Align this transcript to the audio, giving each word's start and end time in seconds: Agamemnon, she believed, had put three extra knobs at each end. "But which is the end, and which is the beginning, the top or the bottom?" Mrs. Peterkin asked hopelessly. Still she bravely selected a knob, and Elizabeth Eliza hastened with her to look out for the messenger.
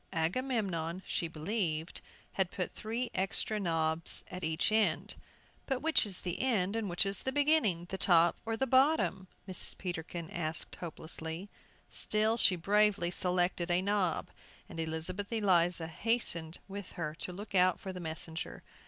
Agamemnon, 0.13 1.03
she 1.05 1.27
believed, 1.27 2.01
had 2.33 2.49
put 2.49 2.73
three 2.73 3.11
extra 3.13 3.59
knobs 3.59 4.23
at 4.31 4.43
each 4.43 4.71
end. 4.71 5.13
"But 5.67 5.83
which 5.83 6.07
is 6.07 6.21
the 6.21 6.41
end, 6.41 6.75
and 6.75 6.89
which 6.89 7.05
is 7.05 7.21
the 7.21 7.31
beginning, 7.31 7.85
the 7.89 7.99
top 7.99 8.35
or 8.43 8.57
the 8.57 8.65
bottom?" 8.65 9.27
Mrs. 9.47 9.77
Peterkin 9.77 10.31
asked 10.31 10.73
hopelessly. 10.77 11.49
Still 11.91 12.35
she 12.37 12.55
bravely 12.55 13.11
selected 13.11 13.69
a 13.69 13.79
knob, 13.83 14.31
and 14.67 14.79
Elizabeth 14.79 15.31
Eliza 15.31 15.85
hastened 15.85 16.57
with 16.67 16.93
her 16.93 17.13
to 17.19 17.31
look 17.31 17.53
out 17.53 17.79
for 17.79 17.93
the 17.93 17.99
messenger. 17.99 18.63